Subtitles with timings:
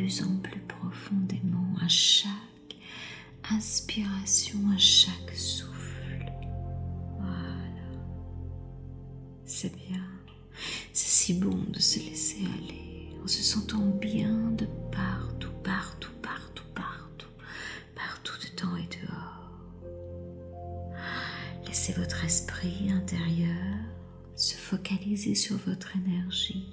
[0.00, 2.30] plus en plus profondément à chaque
[3.50, 6.24] inspiration, à chaque souffle.
[7.18, 7.90] Voilà.
[9.44, 10.02] C'est bien.
[10.94, 16.64] C'est si bon de se laisser aller en se sentant bien de partout, partout, partout,
[16.74, 17.28] partout,
[17.94, 19.50] partout dedans et dehors.
[21.66, 23.76] Laissez votre esprit intérieur
[24.34, 26.72] se focaliser sur votre énergie,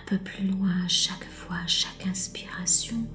[0.00, 3.06] un peu plus loin chaque fois, chaque inspiration,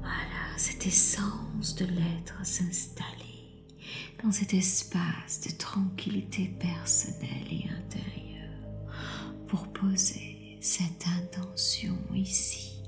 [0.00, 3.64] voilà, cette essence de l'être s'installer
[4.22, 8.26] dans cet espace de tranquillité personnelle et intérieure
[9.48, 12.82] pour poser cette intention ici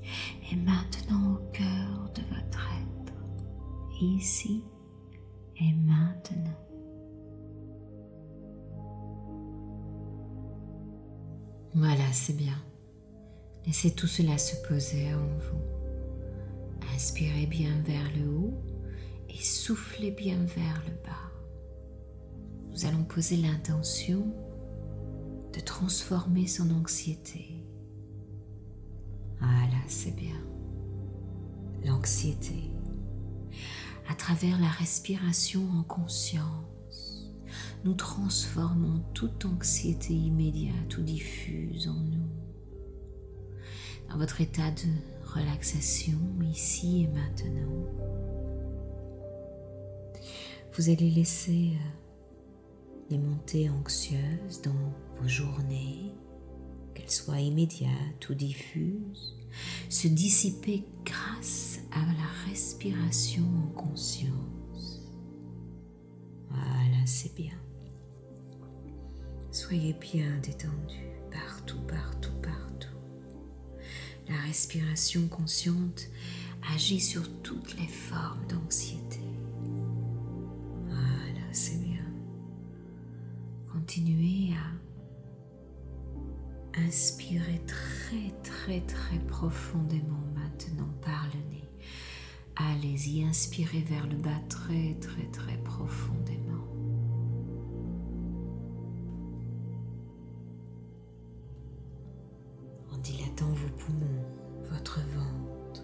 [0.51, 3.13] et maintenant au cœur de votre être,
[4.01, 4.63] ici
[5.61, 6.59] et maintenant.
[11.75, 12.57] Voilà, c'est bien.
[13.69, 15.61] Laissez tout cela se poser en vous.
[16.95, 18.55] Inspirez bien vers le haut
[19.29, 21.31] et soufflez bien vers le bas.
[22.71, 24.25] Nous allons poser l'intention
[25.53, 27.63] de transformer son anxiété.
[29.39, 30.41] Voilà, c'est bien.
[31.85, 32.71] L'anxiété,
[34.09, 37.35] à travers la respiration en conscience,
[37.85, 42.38] nous transformons toute anxiété immédiate ou diffuse en nous
[44.17, 47.87] votre état de relaxation ici et maintenant.
[50.75, 52.09] Vous allez laisser euh,
[53.11, 56.15] les montées anxieuses dans vos journées,
[56.95, 59.37] qu'elles soient immédiates ou diffuses,
[59.89, 65.03] se dissiper grâce à la respiration en conscience.
[66.49, 67.59] Voilà, c'est bien.
[69.51, 72.68] Soyez bien détendu partout, partout, partout.
[74.29, 76.09] La respiration consciente
[76.75, 79.21] agit sur toutes les formes d'anxiété.
[80.87, 82.05] Voilà, c'est bien.
[83.73, 84.79] Continuez à
[86.81, 91.65] inspirer très très très profondément maintenant par le nez.
[92.57, 96.78] Allez-y, inspirez vers le bas très très très profondément.
[103.03, 104.25] Dilatant vos poumons,
[104.71, 105.83] votre ventre.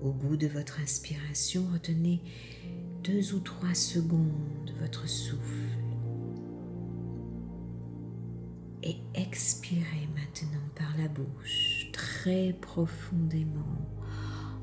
[0.00, 2.22] Au bout de votre inspiration, retenez
[3.02, 5.78] deux ou trois secondes votre souffle.
[8.82, 13.88] Et expirez maintenant par la bouche très profondément,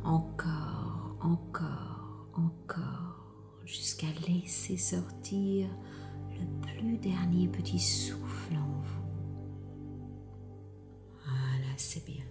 [0.03, 3.25] encore, encore, encore,
[3.65, 5.67] jusqu'à laisser sortir
[6.31, 8.30] le plus dernier petit souffle
[11.83, 12.23] C'est bien.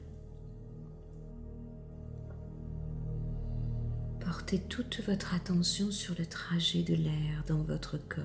[4.20, 8.22] Portez toute votre attention sur le trajet de l'air dans votre corps.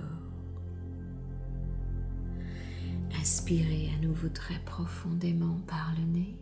[3.20, 6.38] Inspirez à nouveau très profondément par le nez.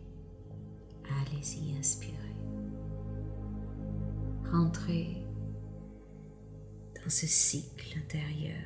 [1.22, 2.36] Allez-y, inspirez.
[4.52, 5.24] Rentrez
[7.02, 8.62] dans ce cycle intérieur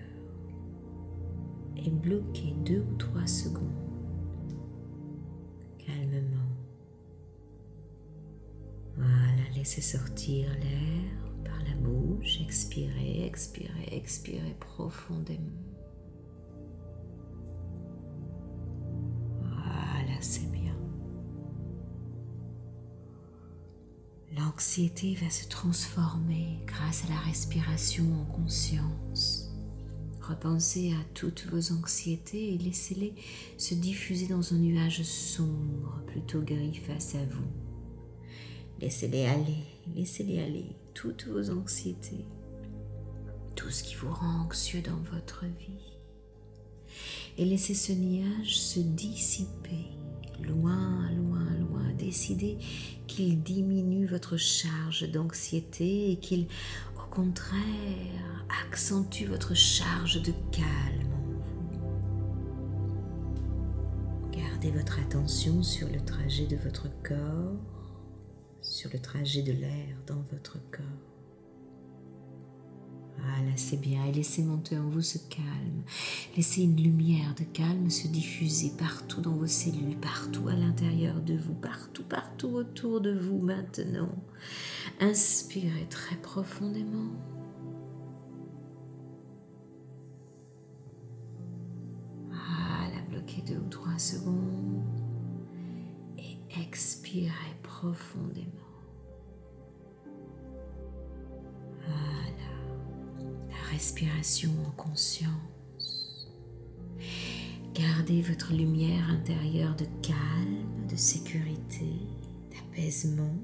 [1.76, 3.87] et bloquez deux ou trois secondes
[5.88, 6.56] calmement.
[8.96, 11.10] Voilà, laissez sortir l'air
[11.44, 15.44] par la bouche, expirez, expirez, expirez profondément.
[19.40, 20.76] Voilà, c'est bien.
[24.36, 29.37] L'anxiété va se transformer grâce à la respiration en conscience.
[30.28, 33.14] Repensez à toutes vos anxiétés et laissez-les
[33.56, 37.46] se diffuser dans un nuage sombre, plutôt gris face à vous.
[38.78, 39.64] Laissez-les aller,
[39.96, 42.26] laissez-les aller, toutes vos anxiétés,
[43.56, 45.96] tout ce qui vous rend anxieux dans votre vie.
[47.38, 49.86] Et laissez ce nuage se dissiper,
[50.42, 51.92] loin, loin, loin.
[51.96, 52.58] Décidez
[53.06, 56.46] qu'il diminue votre charge d'anxiété et qu'il,
[57.18, 61.80] contraire, accentue votre charge de calme en vous.
[64.30, 67.58] Gardez votre attention sur le trajet de votre corps
[68.62, 71.17] sur le trajet de l'air dans votre corps.
[73.56, 74.04] C'est bien.
[74.06, 75.82] Et laissez monter en vous ce calme.
[76.36, 81.36] Laissez une lumière de calme se diffuser partout dans vos cellules, partout à l'intérieur de
[81.36, 84.14] vous, partout, partout autour de vous maintenant.
[85.00, 87.10] Inspirez très profondément.
[92.28, 94.84] Voilà, bloquez deux ou trois secondes.
[96.16, 98.67] Et expirez profondément.
[103.78, 106.28] Respiration en conscience.
[107.74, 111.86] Gardez votre lumière intérieure de calme, de sécurité,
[112.50, 113.36] d'apaisement.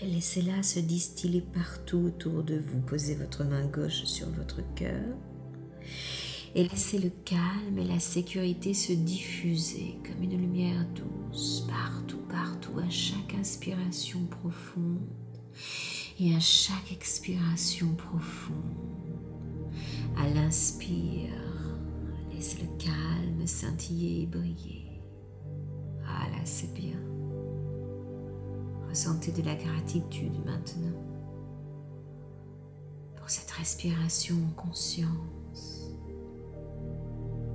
[0.00, 2.80] Et laissez-la se distiller partout autour de vous.
[2.80, 5.04] Posez votre main gauche sur votre cœur
[6.54, 12.78] et laissez le calme et la sécurité se diffuser comme une lumière douce partout, partout,
[12.78, 15.06] à chaque inspiration profonde
[16.20, 18.93] Et à chaque expiration profonde,
[20.16, 21.30] à l'inspire,
[22.32, 25.00] laissez le calme scintiller et briller.
[26.06, 26.98] Ah là, c'est bien.
[28.88, 31.00] Ressentez de la gratitude maintenant
[33.16, 35.90] pour cette respiration en conscience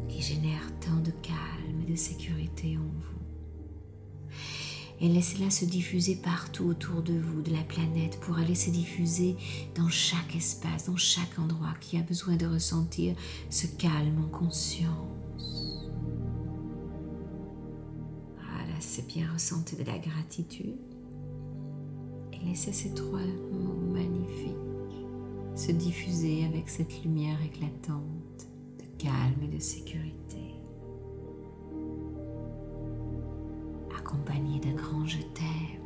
[0.08, 3.29] qui génère tant de calme et de sécurité en vous.
[5.02, 9.38] Et laissez-la se diffuser partout autour de vous, de la planète, pour aller se diffuser
[9.76, 13.16] dans chaque espace, dans chaque endroit qui a besoin de ressentir
[13.50, 15.88] ce calme en conscience.
[18.36, 20.76] Voilà, c'est bien ressentir de la gratitude
[22.46, 23.20] laissez ces trois
[23.52, 24.56] mots magnifiques
[25.56, 30.56] se diffuser avec cette lumière éclatante de calme et de sécurité,
[34.10, 35.79] accompagnée d'un grand je t'aime